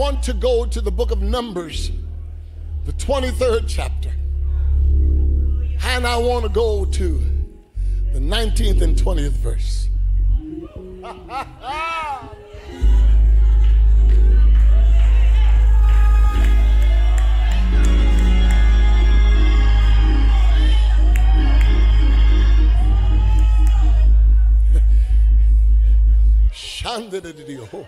[0.00, 1.90] want to go to the book of Numbers,
[2.86, 4.10] the 23rd chapter.
[5.84, 7.22] And I want to go to
[8.14, 9.90] the 19th and 20th verse.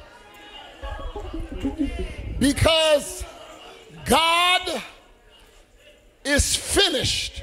[2.39, 3.25] Because
[4.05, 4.83] God
[6.25, 7.43] is finished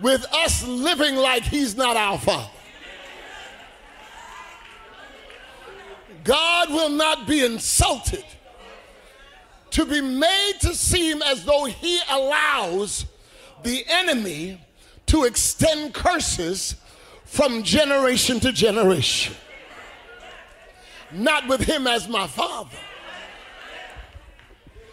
[0.00, 2.50] with us living like He's not our Father.
[6.24, 8.24] God will not be insulted
[9.70, 13.06] to be made to seem as though He allows
[13.62, 14.60] the enemy
[15.06, 16.74] to extend curses
[17.24, 19.34] from generation to generation
[21.12, 22.76] not with him as my father.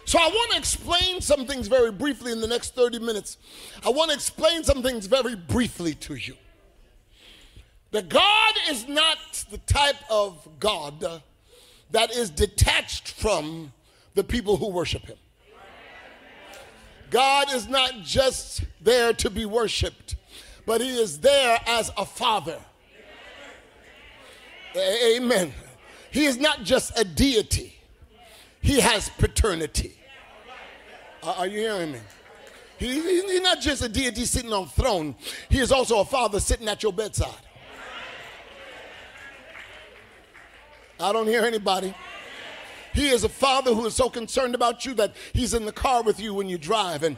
[0.06, 3.38] So I want to explain some things very briefly in the next 30 minutes.
[3.84, 6.34] I want to explain some things very briefly to you.
[7.90, 11.22] That God is not the type of God
[11.90, 13.72] that is detached from
[14.14, 15.16] the people who worship him.
[17.10, 20.16] God is not just there to be worshiped,
[20.66, 22.58] but he is there as a father.
[24.76, 25.52] Amen.
[26.14, 27.74] He is not just a deity,
[28.62, 29.96] he has paternity.
[31.20, 31.98] Uh, are you hearing me?
[32.78, 35.16] He, he's not just a deity sitting on a throne,
[35.48, 37.34] he is also a father sitting at your bedside.
[41.00, 41.92] I don't hear anybody.
[42.94, 46.02] He is a father who is so concerned about you that he's in the car
[46.02, 47.16] with you when you drive and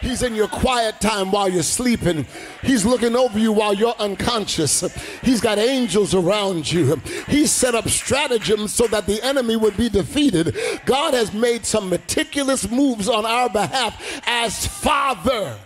[0.00, 2.26] he's in your quiet time while you're sleeping.
[2.62, 4.82] He's looking over you while you're unconscious.
[5.22, 6.96] He's got angels around you.
[7.26, 10.56] He set up stratagems so that the enemy would be defeated.
[10.84, 15.58] God has made some meticulous moves on our behalf as father.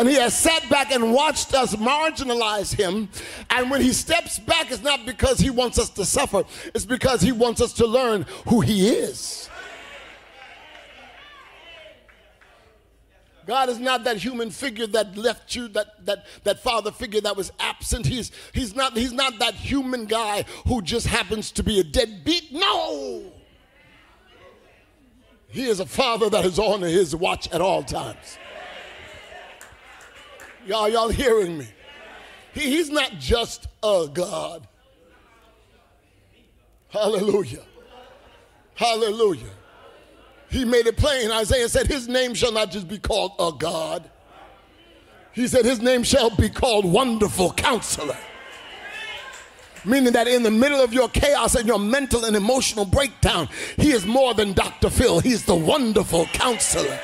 [0.00, 3.10] And he has sat back and watched us marginalize him.
[3.50, 6.44] And when he steps back, it's not because he wants us to suffer,
[6.74, 9.50] it's because he wants us to learn who he is.
[13.46, 17.36] God is not that human figure that left you, that, that, that father figure that
[17.36, 18.06] was absent.
[18.06, 22.50] He's, he's, not, he's not that human guy who just happens to be a deadbeat.
[22.52, 23.30] No!
[25.48, 28.38] He is a father that is on his watch at all times.
[30.66, 31.68] Y'all, y'all hearing me?
[32.52, 34.66] He, he's not just a God.
[36.88, 37.62] Hallelujah.
[38.74, 39.50] Hallelujah.
[40.50, 41.30] He made it plain.
[41.30, 44.10] Isaiah said, His name shall not just be called a God.
[45.32, 48.18] He said, His name shall be called Wonderful Counselor.
[49.84, 53.92] Meaning that in the middle of your chaos and your mental and emotional breakdown, He
[53.92, 54.90] is more than Dr.
[54.90, 55.20] Phil.
[55.20, 56.98] He's the Wonderful Counselor.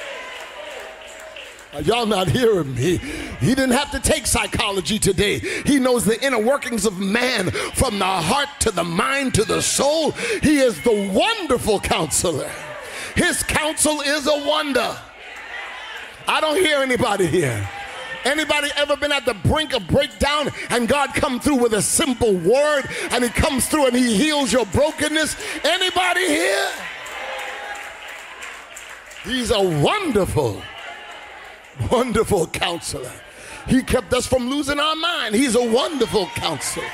[1.82, 2.98] Y'all not hearing me.
[3.41, 5.38] He didn't have to take psychology today.
[5.64, 9.60] He knows the inner workings of man from the heart to the mind to the
[9.60, 10.12] soul.
[10.42, 12.50] He is the wonderful counselor.
[13.14, 14.97] His counsel is a wonder.
[16.28, 17.69] I don't hear anybody here.
[18.25, 22.34] Anybody ever been at the brink of breakdown and God come through with a simple
[22.34, 22.82] word
[23.12, 25.37] and he comes through and he heals your brokenness?
[25.64, 26.70] Anybody here?
[29.25, 30.60] He's a wonderful
[31.91, 33.12] wonderful counselor.
[33.66, 35.34] He kept us from losing our mind.
[35.34, 36.88] He's a wonderful counselor.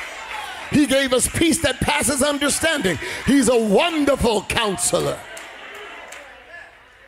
[0.70, 2.98] He gave us peace that passes understanding.
[3.26, 5.18] He's a wonderful counselor.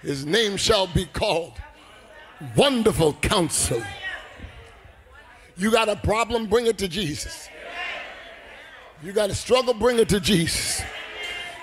[0.03, 1.55] His name shall be called
[2.57, 3.87] Wonderful Counselor.
[5.57, 7.49] You got a problem, bring it to Jesus.
[9.03, 10.83] You got a struggle, bring it to Jesus.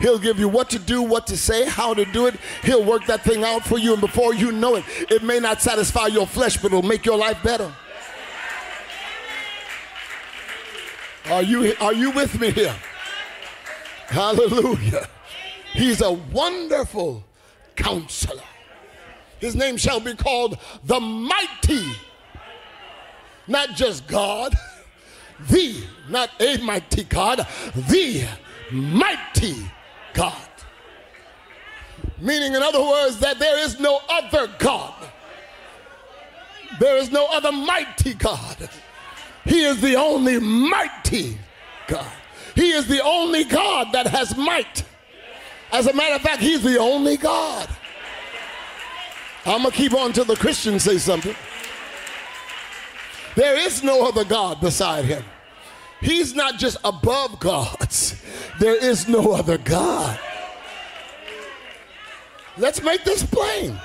[0.01, 2.35] He'll give you what to do, what to say, how to do it.
[2.63, 3.93] He'll work that thing out for you.
[3.93, 7.17] And before you know it, it may not satisfy your flesh, but it'll make your
[7.17, 7.71] life better.
[11.29, 12.75] Are you, are you with me here?
[14.07, 15.07] Hallelujah.
[15.71, 17.23] He's a wonderful
[17.75, 18.41] counselor.
[19.39, 21.91] His name shall be called the mighty,
[23.47, 24.55] not just God,
[25.49, 28.27] the, not a mighty God, the
[28.71, 29.55] mighty
[30.13, 30.47] God.
[32.19, 34.93] Meaning, in other words, that there is no other God.
[36.79, 38.69] There is no other mighty God.
[39.45, 41.37] He is the only mighty
[41.87, 42.11] God.
[42.55, 44.83] He is the only God that has might.
[45.71, 47.69] As a matter of fact, He's the only God.
[49.45, 51.35] I'm going to keep on till the Christians say something.
[53.35, 55.23] There is no other God beside Him.
[56.01, 58.21] He's not just above gods,
[58.59, 60.19] there is no other God.
[62.57, 63.79] Let's make this plain.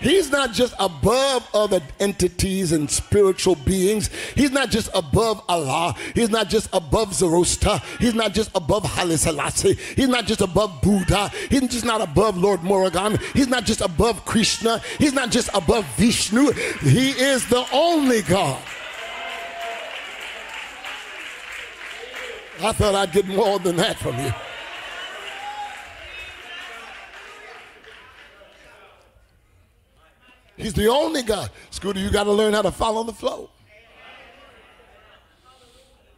[0.00, 4.10] He's not just above other entities and spiritual beings.
[4.34, 5.94] He's not just above Allah.
[6.14, 7.80] He's not just above Zoroaster.
[7.98, 9.74] He's not just above Haile Selassie.
[9.96, 11.30] He's not just above Buddha.
[11.50, 13.20] He's just not above Lord Murugan.
[13.34, 14.80] He's not just above Krishna.
[14.98, 16.52] He's not just above Vishnu.
[16.82, 18.62] He is the only God.
[22.60, 24.32] I thought I'd get more than that from you.
[30.56, 31.50] He's the only God.
[31.70, 33.48] Scooter, you got to learn how to follow the flow.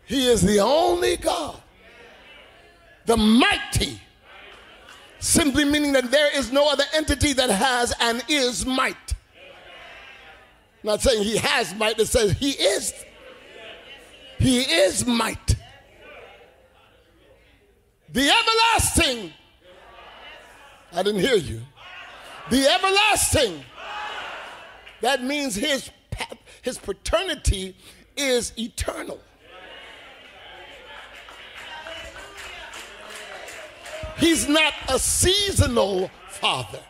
[0.07, 1.61] He is the only God.
[3.05, 4.01] The mighty.
[5.19, 8.97] Simply meaning that there is no other entity that has and is might.
[10.83, 12.95] Not saying he has might, it says he is.
[14.39, 15.57] He is might.
[18.13, 19.33] The everlasting.
[20.93, 21.61] I didn't hear you.
[22.51, 23.65] The everlasting
[25.01, 25.91] that means his,
[26.63, 27.77] his paternity
[28.17, 29.21] is eternal.
[34.19, 36.81] He's not a seasonal father.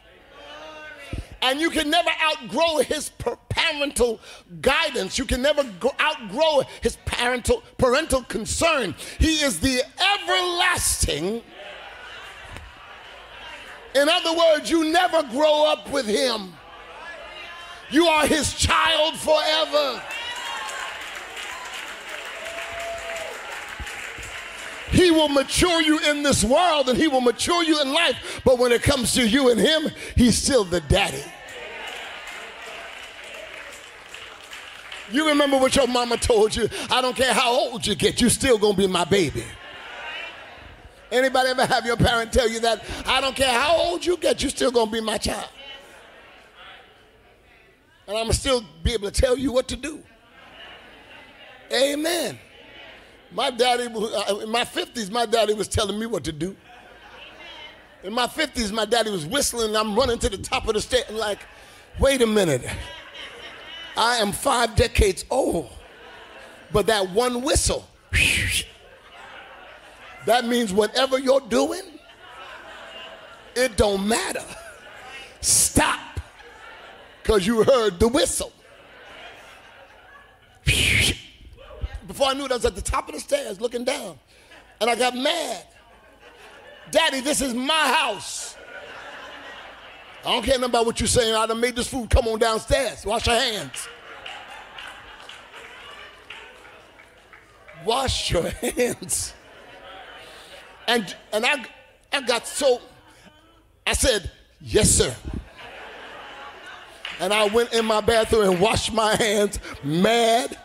[1.43, 3.11] And you can never outgrow his
[3.49, 4.21] parental
[4.61, 5.19] guidance.
[5.19, 5.65] You can never
[6.01, 8.95] outgrow his parental, parental concern.
[9.19, 9.83] He is the
[10.17, 11.43] everlasting.
[13.95, 16.53] In other words, you never grow up with him.
[17.91, 20.03] You are his child forever.
[24.91, 28.41] He will mature you in this world and he will mature you in life.
[28.45, 31.23] But when it comes to you and him, he's still the daddy.
[35.13, 36.69] You remember what your mama told you?
[36.91, 39.45] I don't care how old you get, you're still gonna be my baby.
[41.11, 42.85] Anybody ever have your parent tell you that?
[43.05, 45.49] I don't care how old you get, you're still gonna be my child
[48.11, 50.03] and I'm still be able to tell you what to do.
[51.73, 52.39] Amen.
[53.33, 56.57] My daddy, uh, in my 50s, my daddy was telling me what to do.
[58.03, 60.81] In my 50s, my daddy was whistling, and I'm running to the top of the
[60.81, 61.41] stairs, and like,
[61.99, 62.63] wait a minute.
[63.97, 65.71] I am five decades old,
[66.73, 67.87] but that one whistle,
[70.27, 71.83] that means whatever you're doing,
[73.55, 74.45] it don't matter.
[75.41, 76.21] Stop
[77.23, 78.53] because you heard the whistle.
[82.11, 84.19] Before I knew it, I was at the top of the stairs looking down.
[84.81, 85.65] And I got mad.
[86.91, 88.57] Daddy, this is my house.
[90.25, 91.37] I don't care nothing about what you're saying.
[91.37, 92.11] I done made this food.
[92.11, 93.07] Come on downstairs.
[93.07, 93.89] Wash your hands.
[97.85, 99.33] Wash your hands.
[100.89, 101.65] And, and I,
[102.13, 102.81] I got so,
[103.87, 104.29] I said,
[104.61, 105.15] yes, sir.
[107.21, 110.59] And I went in my bathroom and washed my hands mad.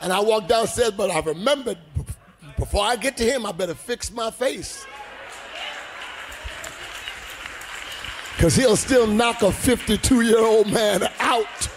[0.00, 1.78] And I walked downstairs, but I remembered
[2.58, 4.86] before I get to him, I better fix my face.
[8.36, 11.68] Because he'll still knock a 52 year old man out.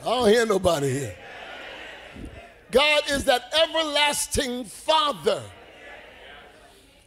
[0.00, 1.16] I don't hear nobody here.
[2.70, 5.42] God is that everlasting Father.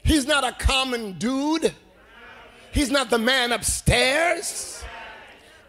[0.03, 1.73] He's not a common dude.
[2.71, 4.83] He's not the man upstairs.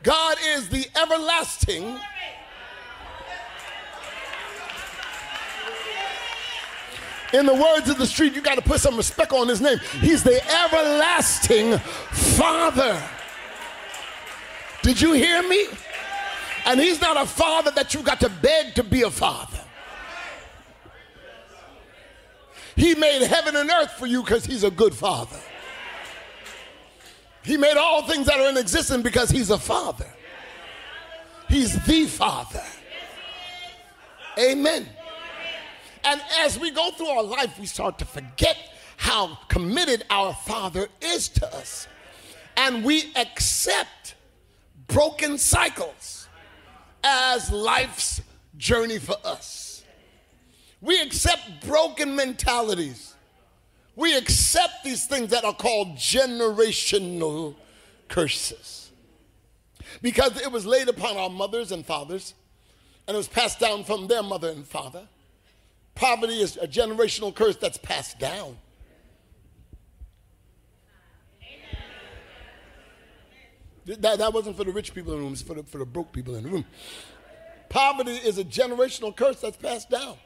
[0.03, 1.99] God is the everlasting.
[7.35, 9.79] In the words of the street, you got to put some respect on his name.
[10.01, 13.03] He's the everlasting Father.
[14.83, 15.67] Did you hear me?
[16.65, 19.59] And he's not a father that you got to beg to be a father.
[22.77, 25.39] He made heaven and earth for you because he's a good father.
[27.49, 30.05] He made all things that are in existence because he's a father.
[31.49, 32.63] He's the father.
[34.39, 34.87] Amen.
[36.05, 38.59] And as we go through our life, we start to forget
[38.99, 41.89] how committed our father is to us.
[42.59, 44.15] And we accept
[44.87, 46.29] broken cycles
[47.03, 48.21] as life's
[48.59, 49.85] journey for us.
[50.83, 53.08] We accept broken mentalities
[53.99, 57.57] we accept these things that are called generational
[58.07, 58.93] curses.
[60.01, 62.35] Because it was laid upon our mothers and fathers,
[63.09, 65.09] and it was passed down from their mother and father.
[65.97, 68.57] Poverty is a generational curse that's passed down.
[73.85, 75.87] That, that wasn't for the rich people in the room, it's for the, for the
[75.87, 76.65] broke people in the room.
[77.69, 80.17] Poverty is a generational curse that's passed down.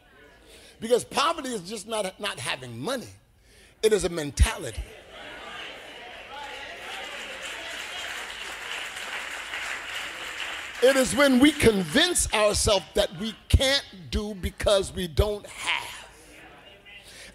[0.79, 3.09] Because poverty is just not, not having money,
[3.83, 4.83] it is a mentality.
[10.83, 16.09] It is when we convince ourselves that we can't do because we don't have.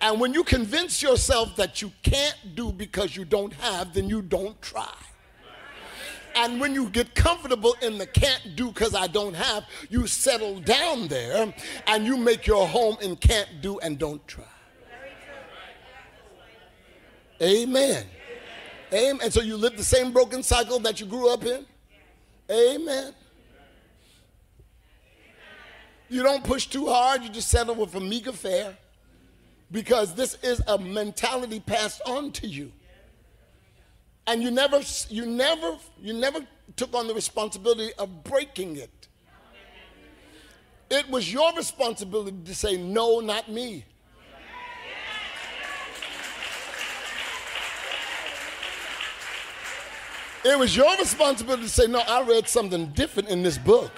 [0.01, 4.21] And when you convince yourself that you can't do because you don't have, then you
[4.21, 4.93] don't try.
[6.35, 10.59] And when you get comfortable in the can't do because I don't have, you settle
[10.59, 11.53] down there
[11.87, 14.43] and you make your home in can't do and don't try.
[17.41, 18.05] Amen.
[18.93, 19.19] Amen.
[19.21, 21.65] And so you live the same broken cycle that you grew up in.
[22.49, 23.13] Amen.
[26.09, 28.77] You don't push too hard, you just settle with a meager fare
[29.71, 32.71] because this is a mentality passed on to you
[34.27, 36.39] and you never you never you never
[36.75, 39.07] took on the responsibility of breaking it
[40.89, 43.83] it was your responsibility to say no not me
[50.47, 53.91] it was your responsibility to say no i read something different in this book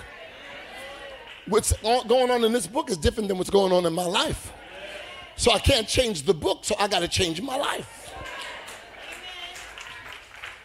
[1.47, 4.51] what's going on in this book is different than what's going on in my life
[5.35, 7.99] so i can't change the book so i got to change my life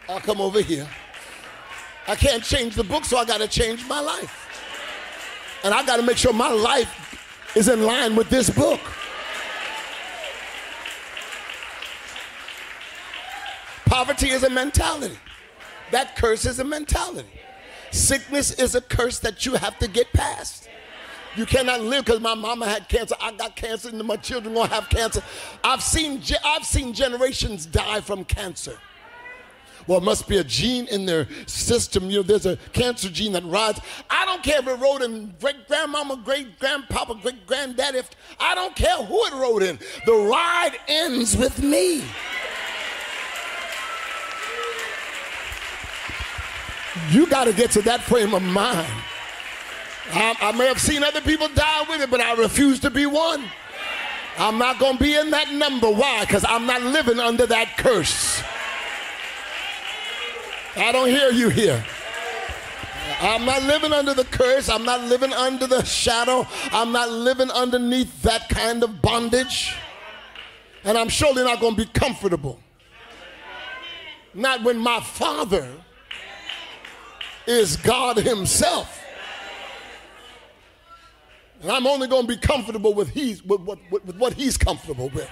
[0.09, 0.87] I'll come over here.
[2.07, 4.41] I can't change the book, so I got to change my life.
[5.65, 8.81] And I got to make sure my life is in line with this book.
[13.87, 15.19] Poverty is a mentality.
[15.91, 17.29] That curse is a mentality.
[17.91, 20.69] Sickness is a curse that you have to get past.
[21.37, 23.15] You cannot live because my mama had cancer.
[23.21, 25.23] I got cancer, and my children gonna have cancer.
[25.63, 28.79] I've seen I've seen generations die from cancer
[29.87, 32.11] well, it must be a gene in their system.
[32.11, 33.81] You know, there's a cancer gene that rides.
[34.09, 38.01] I don't care if it rode in great grandmama, great grandpapa, great granddaddy.
[38.41, 39.79] I don't care who it rode in.
[40.07, 42.03] The ride ends with me.
[47.11, 48.89] You got to get to that frame of mind.
[50.13, 53.07] I, I may have seen other people die with it, but I refuse to be
[53.07, 53.45] one.
[54.37, 55.91] I'm not going to be in that number.
[55.91, 56.25] Why?
[56.25, 58.43] Because I'm not living under that curse.
[60.77, 61.85] I don't hear you here.
[63.21, 64.69] I'm not living under the curse.
[64.69, 66.47] I'm not living under the shadow.
[66.73, 69.77] I'm not living underneath that kind of bondage.
[70.83, 72.59] And I'm surely not going to be comfortable.
[74.35, 75.69] Not when my Father
[77.47, 79.01] is God Himself.
[81.63, 85.09] And I'm only going to be comfortable with, he's, with, with, with what He's comfortable
[85.11, 85.31] with.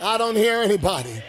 [0.00, 1.22] I don't hear anybody.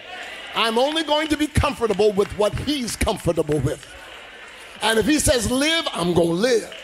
[0.55, 3.85] I'm only going to be comfortable with what he's comfortable with.
[4.81, 6.75] And if he says live, I'm going to live.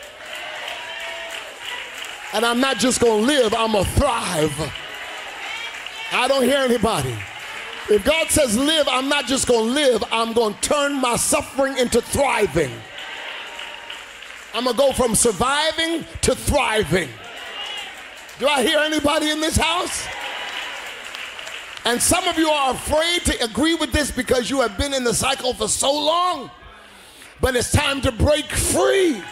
[2.32, 4.72] And I'm not just going to live, I'm going to thrive.
[6.12, 7.14] I don't hear anybody.
[7.90, 11.16] If God says live, I'm not just going to live, I'm going to turn my
[11.16, 12.70] suffering into thriving.
[14.52, 17.08] I'm going to go from surviving to thriving.
[18.38, 20.06] Do I hear anybody in this house?
[21.86, 25.04] And some of you are afraid to agree with this because you have been in
[25.04, 26.50] the cycle for so long.
[27.40, 29.22] But it's time to break free.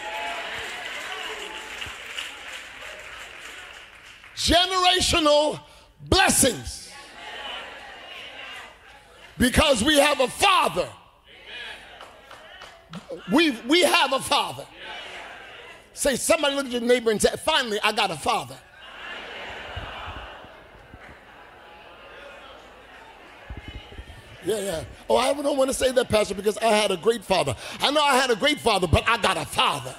[4.35, 5.59] Generational
[6.09, 6.86] blessings.
[9.37, 10.89] Because we have a father.
[13.31, 14.65] We, we have a father.
[15.93, 18.57] Say, somebody look at your neighbor and say, finally, I got a father.
[24.45, 24.83] Yeah, yeah.
[25.09, 27.55] Oh, I don't want to say that, Pastor, because I had a great father.
[27.81, 29.93] I know I had a great father, but I got a father.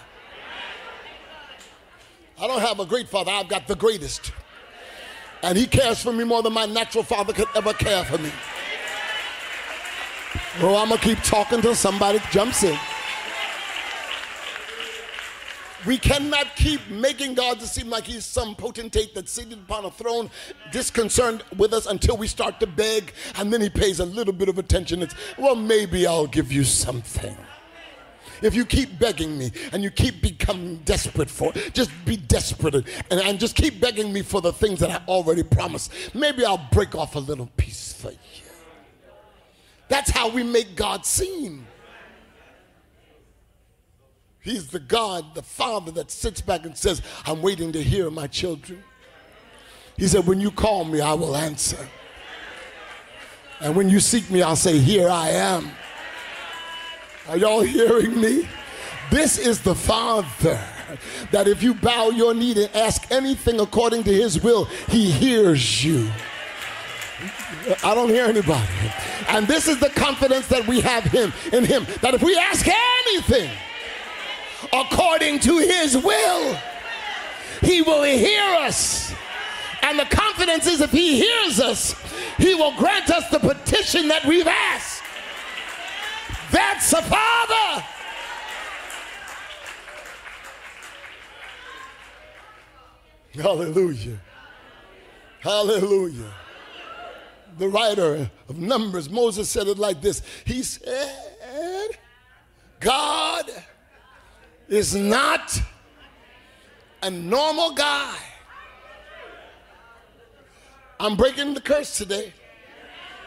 [2.41, 4.33] I don't have a great father, I've got the greatest.
[5.43, 8.31] And he cares for me more than my natural father could ever care for me.
[10.61, 12.77] Oh, I'm going to keep talking till somebody jumps in.
[15.87, 19.91] We cannot keep making God to seem like he's some potentate that's seated upon a
[19.93, 20.29] throne,
[20.73, 24.49] disconcerted with us until we start to beg, and then he pays a little bit
[24.49, 25.01] of attention.
[25.01, 27.37] It's, well, maybe I'll give you something.
[28.43, 32.75] If you keep begging me and you keep becoming desperate for it, just be desperate
[32.75, 36.69] and, and just keep begging me for the things that I already promised, maybe I'll
[36.73, 38.48] break off a little piece for you.
[39.89, 41.67] That's how we make God seem.
[44.41, 48.27] He's the God, the Father that sits back and says, I'm waiting to hear my
[48.27, 48.83] children.
[49.97, 51.89] He said, When you call me, I will answer.
[53.61, 55.71] And when you seek me, I'll say, Here I am.
[57.29, 58.49] Are y'all hearing me?
[59.11, 60.61] This is the Father
[61.31, 65.85] that if you bow your knee and ask anything according to his will, he hears
[65.85, 66.11] you.
[67.85, 68.69] I don't hear anybody.
[69.29, 72.67] And this is the confidence that we have him in him that if we ask
[72.67, 73.51] anything
[74.73, 76.57] according to his will,
[77.63, 79.13] he will hear us.
[79.83, 81.95] And the confidence is if he hears us,
[82.37, 85.03] he will grant us the petition that we've asked.
[86.51, 87.85] That's a father.
[93.35, 94.19] Hallelujah.
[95.41, 96.33] Hallelujah.
[97.59, 101.91] The writer of Numbers, Moses said it like this He said,
[102.81, 103.51] God
[104.69, 105.61] is not
[107.03, 108.17] a normal guy.
[111.01, 112.33] I'm breaking the curse today.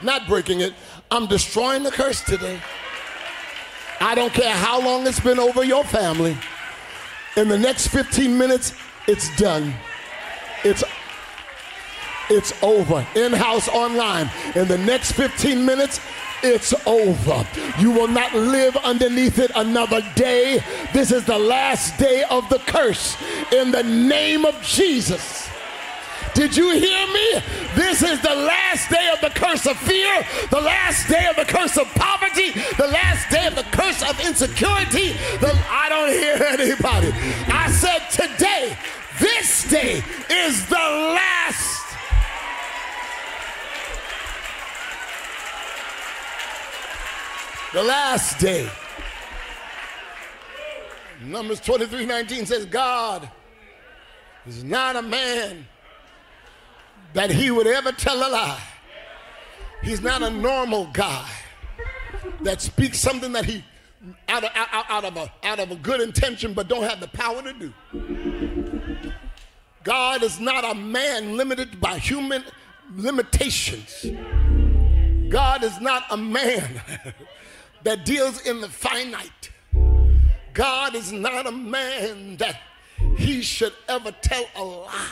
[0.02, 0.74] Not breaking it,
[1.10, 2.60] I'm destroying the curse today.
[4.00, 6.36] I don't care how long it's been over your family.
[7.38, 8.74] In the next 15 minutes,
[9.08, 9.74] it's done.
[10.64, 10.84] It's
[12.32, 13.06] it's over.
[13.16, 14.32] In-house online.
[14.56, 16.00] In the next 15 minutes,
[16.44, 17.46] it's over.
[17.78, 20.64] You will not live underneath it another day.
[20.94, 23.16] This is the last day of the curse
[23.52, 25.50] in the name of Jesus.
[26.34, 27.42] Did you hear me?
[27.76, 31.46] This is the last day of the curse of fear, the last day of the
[31.46, 35.12] curse of poverty, the last day of the curse of insecurity.
[35.42, 37.12] The, I don't hear anybody.
[37.52, 38.78] I said today,
[39.20, 41.81] this day is the last.
[47.74, 48.70] The last day.
[51.24, 53.30] Numbers 23 19 says, God
[54.46, 55.66] is not a man
[57.14, 58.62] that he would ever tell a lie.
[59.84, 61.30] He's not a normal guy
[62.42, 63.64] that speaks something that he
[64.28, 67.08] out of, out, out, of a, out of a good intention but don't have the
[67.08, 67.74] power to do.
[69.84, 72.44] God is not a man limited by human
[72.96, 74.06] limitations.
[75.30, 76.82] God is not a man
[77.84, 79.50] that deals in the finite.
[80.54, 82.60] God is not a man that
[83.18, 85.12] he should ever tell a lie.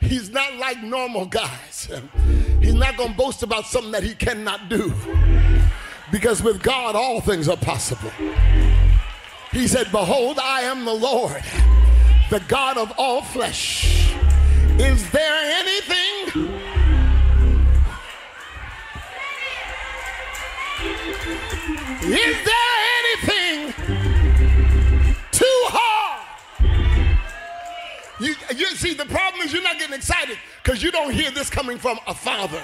[0.00, 1.88] He's not like normal guys.
[2.60, 4.92] He's not going to boast about something that he cannot do.
[6.10, 8.10] Because with God, all things are possible.
[9.52, 11.42] He said, Behold, I am the Lord,
[12.30, 14.14] the God of all flesh.
[14.78, 16.77] Is there anything?
[22.02, 22.54] Is there
[22.98, 23.74] anything
[25.32, 26.24] too hard?
[28.20, 31.50] You, you see, the problem is you're not getting excited because you don't hear this
[31.50, 32.62] coming from a father.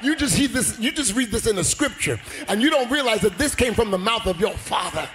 [0.00, 3.20] You just hear this, you just read this in the scripture, and you don't realize
[3.22, 5.08] that this came from the mouth of your father.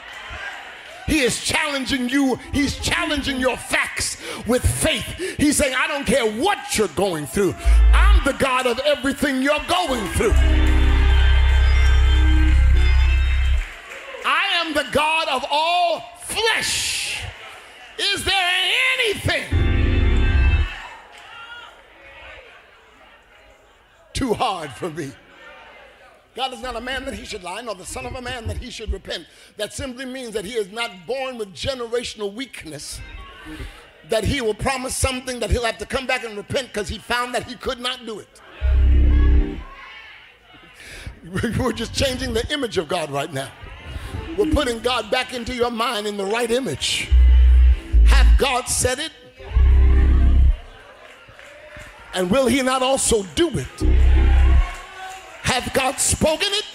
[1.06, 5.38] He is challenging you, he's challenging your facts with faith.
[5.38, 7.56] He's saying, I don't care what you're going through,
[7.94, 10.69] I'm the God of everything you're going through.
[14.74, 17.24] The God of all flesh.
[17.98, 18.50] Is there
[19.00, 19.44] anything
[24.14, 25.12] too hard for me?
[26.36, 28.48] God is not a man that he should lie, nor the son of a man
[28.48, 29.26] that he should repent.
[29.58, 33.02] That simply means that he is not born with generational weakness,
[34.10, 36.98] that he will promise something that he'll have to come back and repent because he
[36.98, 38.42] found that he could not do it.
[41.60, 43.52] We're just changing the image of God right now.
[44.38, 47.10] We're putting God back into your mind in the right image.
[48.06, 49.12] Have God said it?
[52.14, 53.82] And will he not also do it?
[55.44, 56.66] Have God spoken it?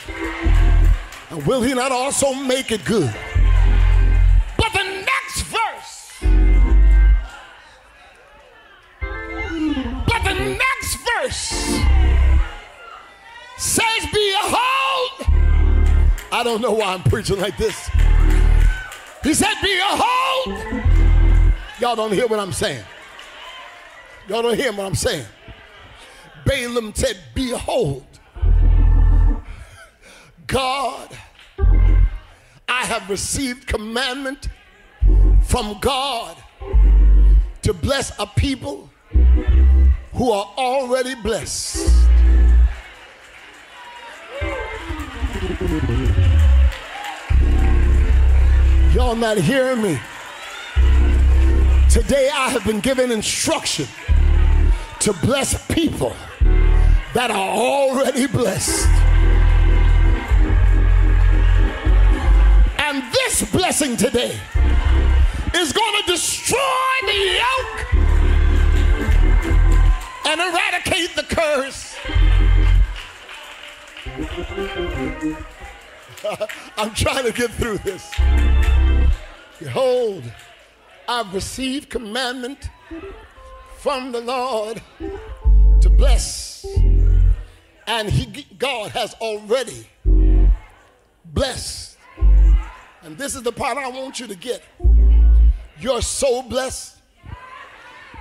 [1.31, 3.13] And will he not also make it good?
[4.57, 6.15] But the next verse,
[10.07, 11.81] but the next verse
[13.57, 14.04] says,
[16.35, 17.89] I don't know why I'm preaching like this.
[19.23, 20.85] He said, Behold,
[21.81, 22.85] Y'all don't hear what I'm saying.
[24.29, 25.27] Y'all don't hear what I'm saying.
[26.47, 28.05] Balaam said, Behold,
[30.47, 31.09] God,
[32.69, 34.49] I have received commandment
[35.43, 36.37] from God
[37.63, 38.89] to bless a people
[40.13, 41.91] who are already blessed.
[48.95, 49.99] Y'all not hearing me?
[51.91, 53.89] Today I have been given instruction
[55.01, 56.15] to bless people
[57.13, 58.87] that are already blessed.
[62.79, 64.39] And this blessing today
[65.57, 66.57] is going to destroy
[67.07, 67.95] the yoke
[70.27, 71.97] and eradicate the curse.
[76.77, 78.13] I'm trying to get through this.
[79.59, 80.25] Behold,
[81.09, 82.71] I've received commandment
[83.79, 84.83] from the Lord
[85.81, 86.67] to bless.
[87.87, 89.87] And he, God has already
[91.27, 91.99] blessed.
[93.03, 94.63] And this is the part I want you to get.
[95.79, 96.97] You're so blessed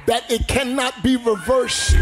[0.06, 1.96] that it cannot be reversed.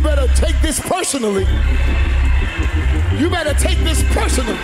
[0.00, 1.46] You better take this personally.
[3.18, 4.56] You better take this personally.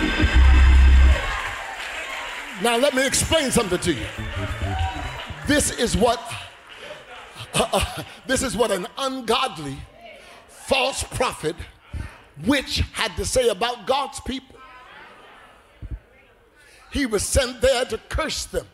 [2.63, 4.05] Now, let me explain something to you.
[5.45, 6.19] This is what
[7.53, 9.77] uh, uh, this is what an ungodly
[10.47, 11.55] false prophet
[12.47, 14.57] which had to say about God's people.
[16.91, 18.65] He was sent there to curse them.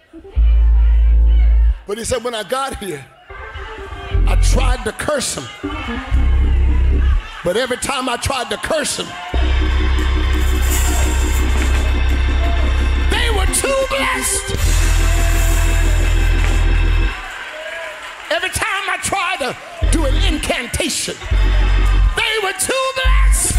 [1.85, 3.05] But he said, when I got here,
[4.27, 6.22] I tried to curse them.
[7.43, 9.07] But every time I tried to curse them,
[13.11, 14.51] they were too blessed.
[18.31, 19.57] Every time I tried to
[19.91, 21.15] do an incantation,
[22.15, 23.52] they were too blessed.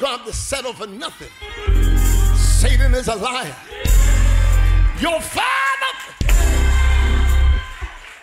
[0.00, 1.28] So going to have to settle for nothing.
[2.34, 3.54] Satan is a liar.
[4.98, 5.92] Your father,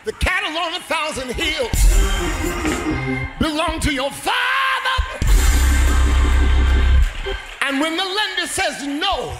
[0.03, 1.69] the cattle on a thousand hills,
[3.37, 4.33] belong to your father.
[7.61, 9.37] And when the lender says no,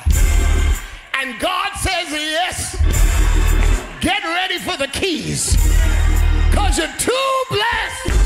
[1.19, 2.75] and God says yes,
[3.99, 5.55] get ready for the keys.
[6.51, 8.17] Because you're too blessed.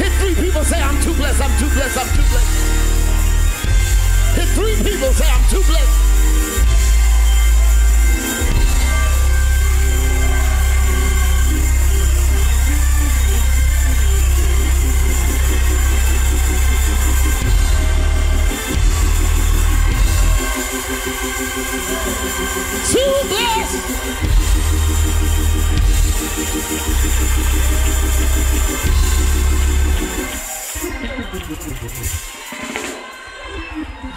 [0.00, 2.49] Hit three people say, I'm too blessed, I'm too blessed, I'm too blessed.
[4.60, 5.88] Three people say, I'm too blessed.
[22.92, 24.20] Too blessed.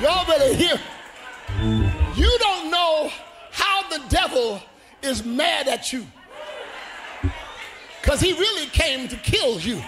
[0.04, 0.78] Y'all better hear.
[2.14, 3.10] You don't know
[3.52, 4.62] how the devil
[5.02, 6.06] is mad at you.
[8.02, 9.82] Because he really came to kill you.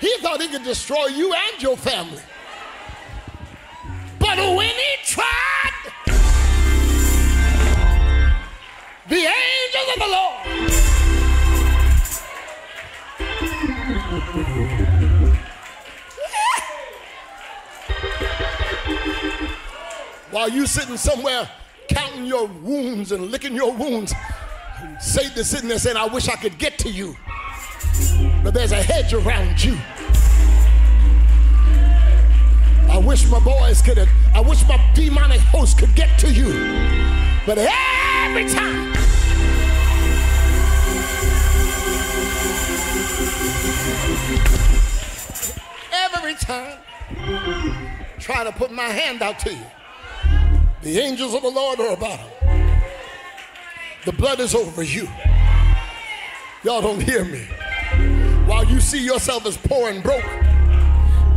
[0.00, 2.20] He thought he could destroy you and your family.
[4.18, 5.70] But when he tried,
[9.08, 10.93] the angels of the Lord
[20.34, 21.48] while you sitting somewhere
[21.86, 24.12] counting your wounds and licking your wounds.
[25.00, 27.16] Satan is sitting there saying, I wish I could get to you.
[28.42, 29.78] But there's a hedge around you.
[32.90, 36.52] I wish my boys could have, I wish my demonic host could get to you.
[37.46, 38.92] But every time.
[45.92, 46.78] Every time
[48.18, 49.66] try to put my hand out to you.
[50.84, 52.82] The angels of the Lord are about him.
[54.04, 55.08] The blood is over you.
[56.62, 57.46] Y'all don't hear me.
[58.44, 60.26] While you see yourself as poor and broke,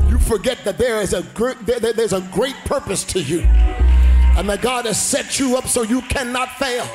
[0.10, 4.49] you forget that there is a great, there, there's a great purpose to you, and
[4.49, 6.86] that God has set you up so you cannot fail.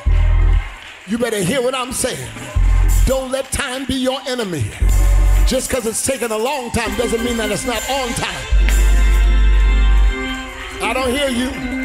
[1.07, 2.31] You better hear what I'm saying.
[3.07, 4.71] Don't let time be your enemy.
[5.47, 8.47] Just because it's taken a long time doesn't mean that it's not on time.
[10.83, 11.82] I don't hear you.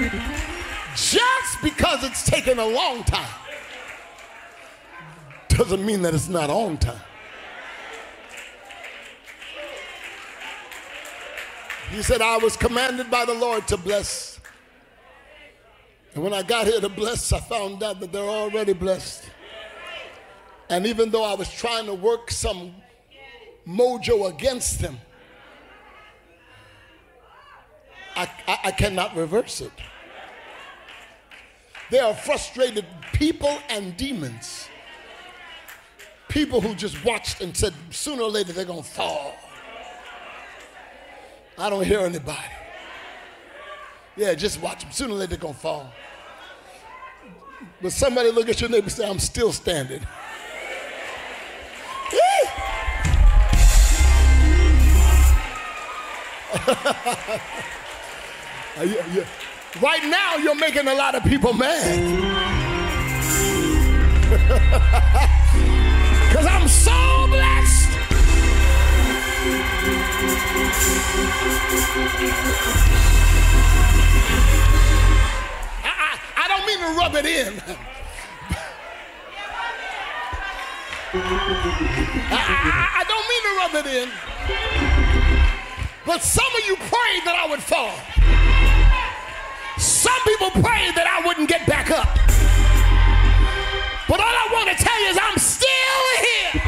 [0.98, 3.30] Just because it's taken a long time
[5.50, 7.02] doesn't mean that it's not on time.
[11.92, 14.40] He said, I was commanded by the Lord to bless.
[16.16, 19.30] And when I got here to bless, I found out that they're already blessed.
[20.70, 22.74] And even though I was trying to work some
[23.68, 25.00] mojo against them,
[28.16, 29.72] I, I, I cannot reverse it.
[31.90, 34.68] There are frustrated people and demons.
[36.28, 39.34] People who just watched and said, sooner or later they're going to fall.
[41.58, 42.38] I don't hear anybody.
[44.18, 44.92] Yeah, just watch them.
[44.92, 45.94] Sooner or later they're going to fall.
[47.82, 50.06] But somebody look at your neighbor and say, I'm still standing.
[59.82, 62.54] right now, you're making a lot of people mad.
[66.28, 67.90] Because I'm so blessed.
[75.84, 77.54] I, I, I don't mean to rub it in.
[82.30, 84.10] I, I, I don't mean to rub it in.
[86.06, 88.37] But some of you prayed that I would fall.
[89.78, 92.08] Some people prayed that I wouldn't get back up.
[94.08, 96.62] But all I want to tell you is I'm still here.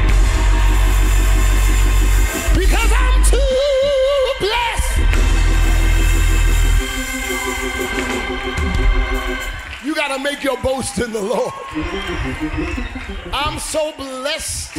[2.54, 4.98] Because I'm too blessed.
[9.84, 11.52] You got to make your boast in the Lord.
[13.32, 14.76] I'm so blessed,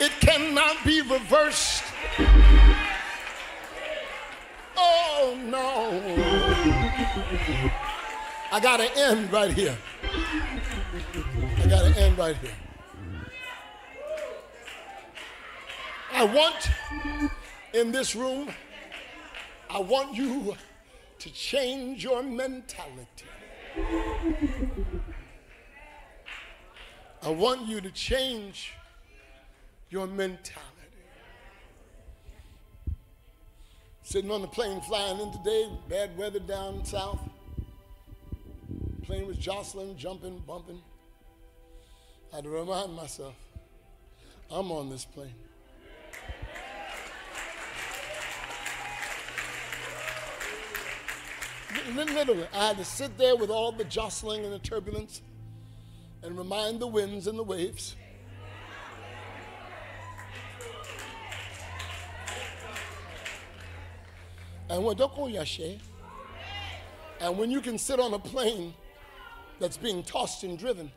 [0.00, 1.84] it cannot be reversed.
[4.76, 6.47] Oh no.
[8.50, 9.76] I got to end right here.
[10.04, 12.50] I got to end right here.
[16.12, 16.70] I want
[17.72, 18.48] in this room,
[19.70, 20.56] I want you
[21.18, 23.26] to change your mentality.
[27.22, 28.72] I want you to change
[29.90, 30.77] your mentality.
[34.08, 37.20] Sitting on the plane flying in today, bad weather down south.
[39.02, 40.80] Plane was jostling, jumping, bumping.
[42.32, 43.34] I had to remind myself,
[44.50, 45.34] I'm on this plane.
[51.94, 55.20] Literally, I had to sit there with all the jostling and the turbulence
[56.22, 57.94] and remind the winds and the waves.
[64.70, 64.96] And when
[67.20, 68.74] and when you can sit on a plane
[69.58, 70.90] that's being tossed and driven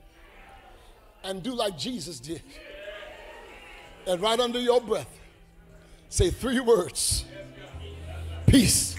[1.24, 2.42] and do like Jesus did,
[4.06, 5.20] and right under your breath,
[6.10, 7.26] say three words.
[8.46, 8.98] Peace,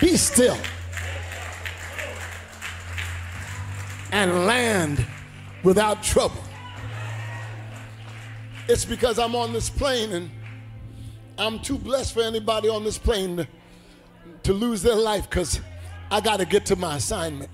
[0.00, 0.58] be still,
[4.10, 5.06] and land
[5.62, 6.42] without trouble.
[8.68, 10.30] It's because I'm on this plane and
[11.40, 13.48] I'm too blessed for anybody on this plane
[14.42, 15.58] to, lose their life because
[16.10, 17.50] I got to get to my assignment.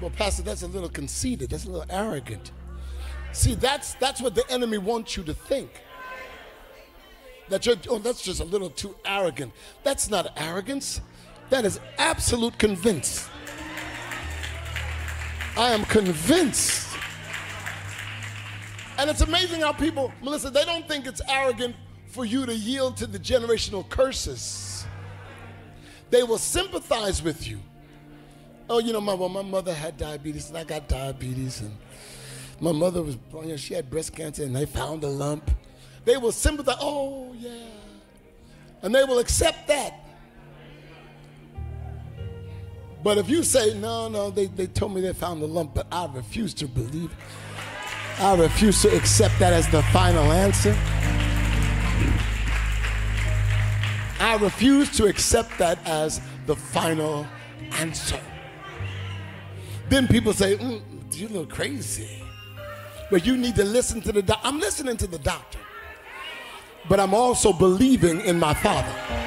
[0.00, 1.50] Well, Pastor, that's a little conceited.
[1.50, 2.52] That's a little arrogant.
[3.32, 5.70] See, that's that's what the enemy wants you to think.
[7.50, 9.52] That you're oh, that's just a little too arrogant.
[9.82, 11.02] That's not arrogance.
[11.50, 13.28] That is absolute convince.
[15.56, 16.88] I am convinced.
[18.98, 21.74] And it's amazing how people, Melissa, they don't think it's arrogant
[22.06, 24.84] for you to yield to the generational curses.
[26.10, 27.60] They will sympathize with you.
[28.68, 31.60] Oh, you know, my, well, my mother had diabetes and I got diabetes.
[31.60, 31.76] And
[32.60, 35.50] my mother was, oh, you know, she had breast cancer and they found a lump.
[36.04, 36.76] They will sympathize.
[36.80, 37.50] Oh, yeah.
[38.82, 39.94] And they will accept that.
[43.02, 45.86] But if you say, no, no, they, they told me they found the lump, but
[45.90, 48.20] I refuse to believe it.
[48.20, 50.76] I refuse to accept that as the final answer.
[54.20, 57.26] I refuse to accept that as the final
[57.78, 58.20] answer.
[59.88, 60.82] Then people say, mm,
[61.18, 62.22] you look crazy.
[63.10, 64.46] But you need to listen to the doctor.
[64.46, 65.58] I'm listening to the doctor,
[66.88, 69.19] but I'm also believing in my father.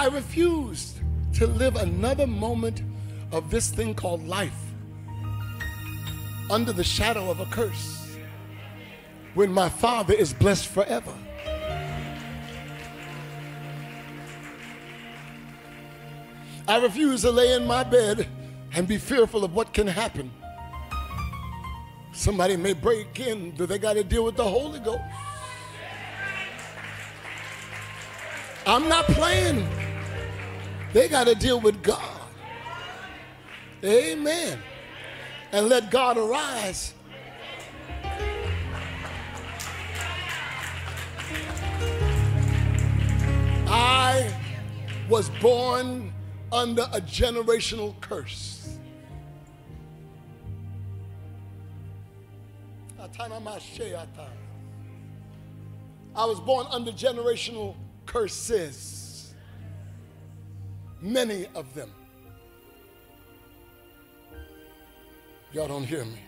[0.00, 0.98] I refused
[1.34, 2.80] to live another moment
[3.32, 4.72] of this thing called life
[6.50, 8.16] under the shadow of a curse
[9.34, 11.12] when my father is blessed forever.
[16.66, 18.26] I refuse to lay in my bed
[18.72, 20.30] and be fearful of what can happen.
[22.14, 25.02] Somebody may break in, do they got to deal with the Holy Ghost?
[28.66, 29.89] I'm not playing.
[30.92, 32.20] They got to deal with God.
[33.84, 34.58] Amen.
[35.52, 36.94] And let God arise.
[43.66, 44.32] I
[45.08, 46.12] was born
[46.52, 48.78] under a generational curse.
[56.16, 57.76] I was born under generational
[58.06, 58.99] curses,
[61.00, 61.90] many of them.
[65.52, 66.20] Y'all don't hear me.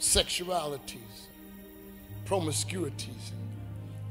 [0.00, 1.28] Sexualities,
[2.24, 3.32] promiscuities,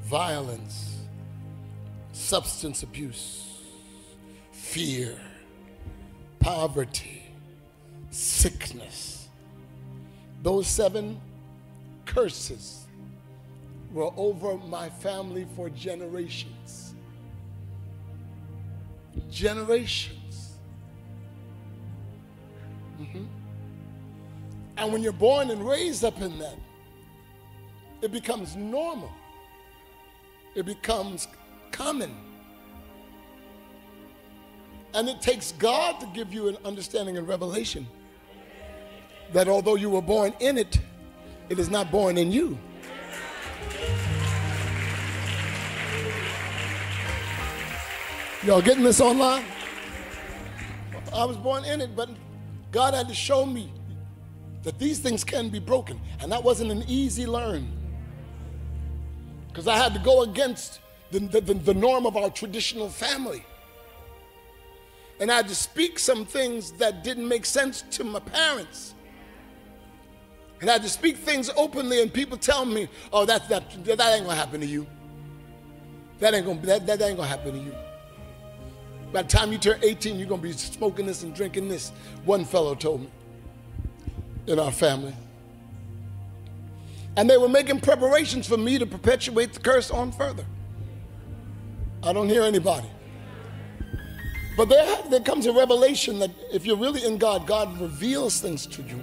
[0.03, 0.97] violence,
[2.11, 3.45] substance abuse
[4.75, 5.17] fear,
[6.39, 7.23] poverty,
[8.09, 9.29] sickness.
[10.43, 11.21] Those seven
[12.05, 12.85] curses
[13.93, 16.84] were over my family for generations.
[19.35, 20.53] Generations.
[23.01, 23.25] Mm-hmm.
[24.77, 26.55] And when you're born and raised up in that,
[28.01, 29.11] it becomes normal.
[30.55, 31.27] It becomes
[31.73, 32.15] common.
[34.93, 37.85] And it takes God to give you an understanding and revelation
[39.33, 40.79] that although you were born in it,
[41.49, 42.57] it is not born in you.
[48.45, 49.43] Y'all getting this online?
[51.11, 52.09] I was born in it, but
[52.71, 53.71] God had to show me
[54.63, 55.99] that these things can be broken.
[56.21, 57.67] And that wasn't an easy learn.
[59.47, 60.79] Because I had to go against
[61.11, 63.43] the, the, the, norm of our traditional family
[65.19, 68.93] and I had to speak some things that didn't make sense to my parents.
[70.61, 73.99] And I had to speak things openly, and people tell me, "Oh, that that that
[74.13, 74.87] ain't gonna happen to you.
[76.19, 77.84] That ain't gonna that, that ain't gonna happen to you."
[79.11, 81.91] By the time you turn 18, you're gonna be smoking this and drinking this.
[82.25, 83.09] One fellow told me
[84.47, 85.15] in our family.
[87.17, 90.45] And they were making preparations for me to perpetuate the curse on further.
[92.03, 92.87] I don't hear anybody.
[94.57, 98.65] But there, there comes a revelation that if you're really in God, God reveals things
[98.67, 99.01] to you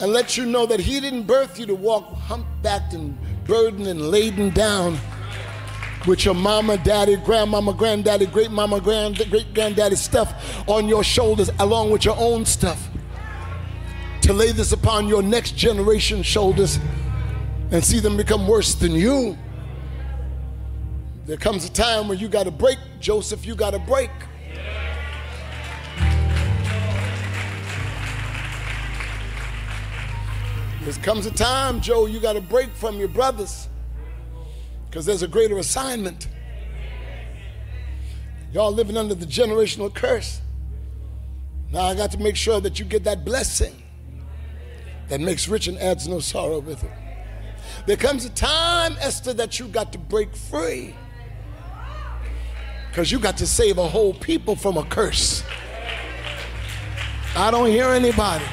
[0.00, 4.10] and lets you know that He didn't birth you to walk humpbacked and burdened and
[4.10, 4.98] laden down
[6.06, 11.50] with your mama, daddy, grandmama, granddaddy, great mama, grand, great granddaddy stuff on your shoulders
[11.58, 12.88] along with your own stuff.
[14.22, 16.78] To lay this upon your next generation shoulders
[17.70, 19.36] and see them become worse than you.
[21.26, 24.10] There comes a time when you got to break, Joseph, you got to break.
[30.82, 33.68] There comes a time, Joe, you got to break from your brothers
[34.94, 36.28] because there's a greater assignment.
[38.52, 40.40] Y'all living under the generational curse.
[41.72, 43.82] Now I got to make sure that you get that blessing
[45.08, 46.92] that makes rich and adds no sorrow with it.
[47.86, 50.94] There comes a time, Esther, that you got to break free.
[52.88, 55.42] Because you got to save a whole people from a curse.
[57.34, 58.44] I don't hear anybody.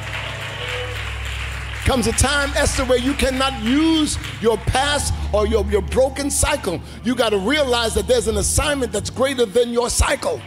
[1.86, 6.80] Comes a time, Esther, where you cannot use your past or your, your broken cycle.
[7.04, 10.40] You got to realize that there's an assignment that's greater than your cycle.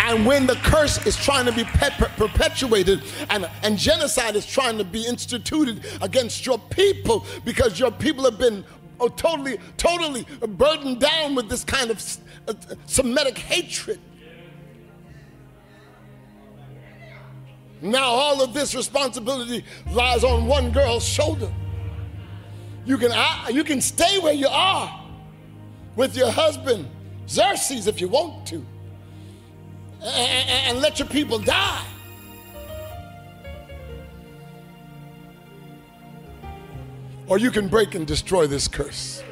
[0.00, 4.84] And when the curse is trying to be perpetuated and, and genocide is trying to
[4.84, 8.64] be instituted against your people because your people have been
[8.98, 12.54] or totally, totally burdened down with this kind of uh,
[12.86, 14.00] Semitic hatred.
[17.84, 19.62] Now all of this responsibility
[19.92, 21.52] lies on one girl's shoulder.
[22.86, 25.04] You can, uh, you can stay where you are
[25.94, 26.88] with your husband,
[27.28, 28.64] Xerxes, if you want to,
[30.00, 31.84] and, and let your people die.
[37.26, 39.22] Or you can break and destroy this curse.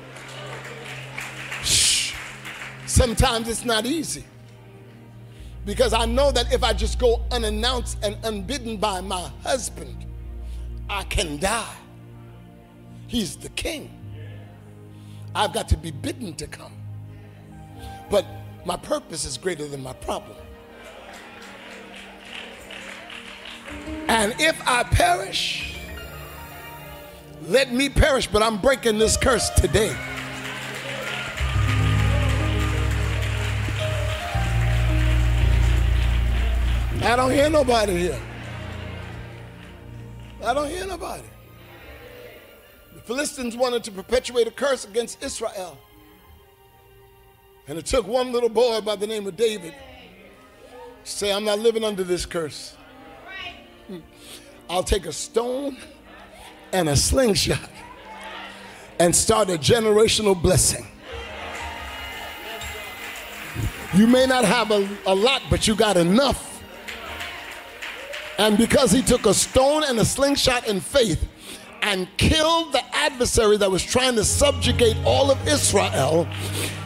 [1.62, 2.14] Shh.
[2.84, 4.24] Sometimes it's not easy.
[5.64, 10.06] Because I know that if I just go unannounced and unbidden by my husband,
[10.90, 11.74] I can die.
[13.06, 13.90] He's the king.
[15.34, 16.72] I've got to be bidden to come.
[18.10, 18.26] But
[18.64, 20.36] my purpose is greater than my problem.
[24.08, 25.76] And if I perish,
[27.46, 29.96] let me perish, but I'm breaking this curse today.
[37.02, 38.20] I don't hear nobody here.
[40.44, 41.24] I don't hear nobody.
[42.94, 45.76] The Philistines wanted to perpetuate a curse against Israel.
[47.66, 49.74] And it took one little boy by the name of David
[51.04, 52.76] to say, I'm not living under this curse.
[54.70, 55.76] I'll take a stone
[56.72, 57.68] and a slingshot
[59.00, 60.86] and start a generational blessing.
[63.92, 66.51] You may not have a, a lot, but you got enough
[68.42, 71.28] and because he took a stone and a slingshot in faith
[71.80, 76.24] and killed the adversary that was trying to subjugate all of Israel,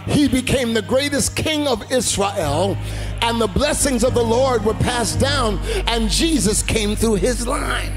[0.04, 2.76] he became the greatest king of Israel.
[3.22, 7.90] And the blessings of the Lord were passed down, and Jesus came through his line.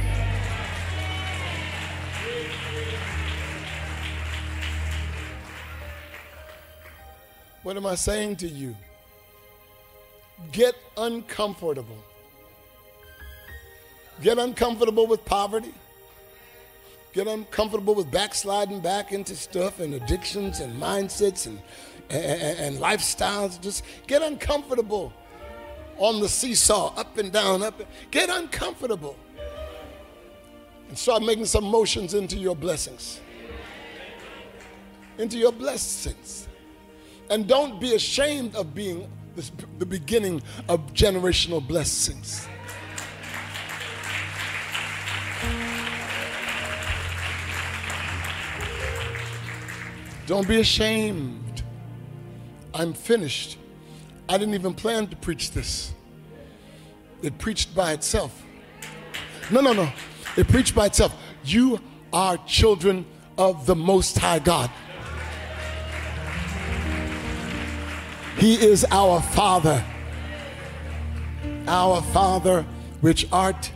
[7.64, 8.74] What am I saying to you?
[10.54, 11.98] Get uncomfortable
[14.22, 15.74] get uncomfortable with poverty,
[17.14, 21.60] get uncomfortable with backsliding back into stuff and addictions and mindsets and,
[22.10, 23.60] and, and lifestyles.
[23.62, 25.14] Just get uncomfortable
[25.98, 27.82] on the seesaw, up and down, up.
[28.12, 29.16] Get uncomfortable
[30.88, 33.20] and start making some motions into your blessings.
[35.18, 36.48] Into your blessings.
[37.30, 39.08] And don't be ashamed of being
[39.78, 42.48] the beginning of generational blessings.
[50.30, 51.64] Don't be ashamed.
[52.72, 53.58] I'm finished.
[54.30, 55.92] I didn't even plan to preach this.
[57.24, 58.44] It preached by itself.
[59.50, 59.92] No, no, no.
[60.38, 61.16] It preached by itself.
[61.44, 61.80] You
[62.14, 63.08] are children
[63.40, 64.70] of the Most High God.
[68.38, 69.84] He is our Father.
[71.66, 72.68] Our Father,
[73.02, 73.72] which art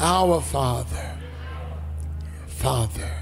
[0.00, 1.16] our Father.
[2.48, 3.15] Father